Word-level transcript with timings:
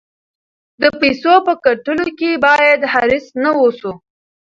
د 0.81 0.83
پیسو 0.99 1.33
په 1.45 1.53
ګټلو 1.65 2.07
کې 2.19 2.31
باید 2.45 2.79
حریص 2.93 3.27
نه 3.43 3.51
اوسو. 3.61 3.91